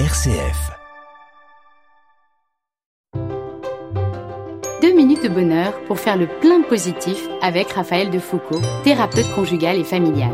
[0.00, 0.72] RCF.
[4.82, 9.84] Deux minutes de bonheur pour faire le plein positif avec Raphaël Defoucault, thérapeute conjugal et
[9.84, 10.32] familial.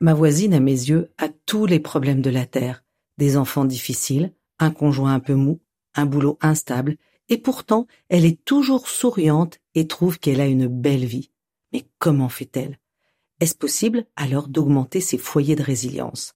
[0.00, 2.82] Ma voisine, à mes yeux, a tous les problèmes de la Terre.
[3.16, 5.60] Des enfants difficiles, un conjoint un peu mou,
[5.94, 6.96] un boulot instable,
[7.28, 11.30] et pourtant elle est toujours souriante et trouve qu'elle a une belle vie.
[11.72, 12.80] Mais comment fait-elle?
[13.38, 16.34] Est-ce possible alors d'augmenter ses foyers de résilience?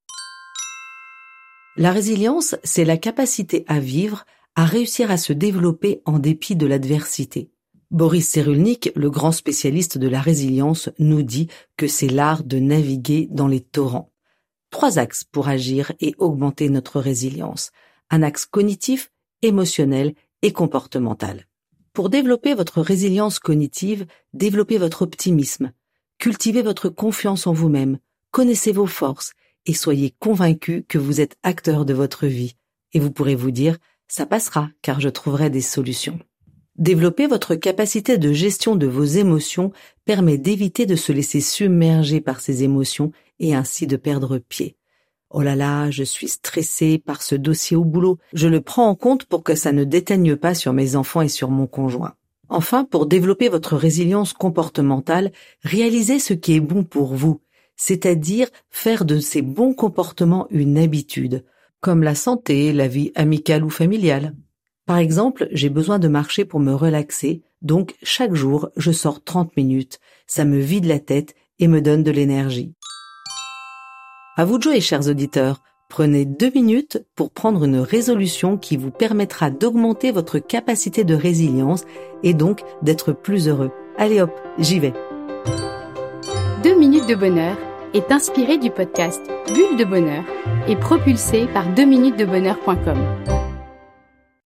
[1.78, 6.66] La résilience, c'est la capacité à vivre, à réussir à se développer en dépit de
[6.66, 7.50] l'adversité.
[7.90, 13.28] Boris Cyrulnik, le grand spécialiste de la résilience, nous dit que c'est l'art de naviguer
[13.30, 14.10] dans les torrents.
[14.70, 17.72] Trois axes pour agir et augmenter notre résilience.
[18.08, 21.46] Un axe cognitif, émotionnel et comportemental.
[21.92, 25.72] Pour développer votre résilience cognitive, développez votre optimisme,
[26.18, 27.98] cultivez votre confiance en vous-même,
[28.30, 29.34] connaissez vos forces
[29.66, 32.56] et soyez convaincu que vous êtes acteur de votre vie.
[32.92, 36.18] Et vous pourrez vous dire, ça passera car je trouverai des solutions.
[36.78, 39.72] Développer votre capacité de gestion de vos émotions
[40.04, 44.76] permet d'éviter de se laisser submerger par ces émotions et ainsi de perdre pied.
[45.30, 48.18] Oh là là, je suis stressée par ce dossier au boulot.
[48.32, 51.28] Je le prends en compte pour que ça ne déteigne pas sur mes enfants et
[51.28, 52.14] sur mon conjoint.
[52.48, 57.40] Enfin, pour développer votre résilience comportementale, réalisez ce qui est bon pour vous,
[57.76, 61.44] c'est-à-dire faire de ces bons comportements une habitude,
[61.80, 64.34] comme la santé, la vie amicale ou familiale.
[64.86, 69.56] Par exemple, j'ai besoin de marcher pour me relaxer, donc chaque jour je sors 30
[69.56, 72.72] minutes, ça me vide la tête et me donne de l'énergie.
[74.36, 75.62] À vous de jouer, chers auditeurs.
[75.88, 81.84] Prenez deux minutes pour prendre une résolution qui vous permettra d'augmenter votre capacité de résilience
[82.22, 83.70] et donc d'être plus heureux.
[83.96, 84.92] Allez hop, j'y vais.
[86.62, 87.56] Deux minutes de bonheur
[87.96, 90.22] est inspiré du podcast Bulle de bonheur
[90.68, 93.35] et propulsé par 2minutesdebonheur.com.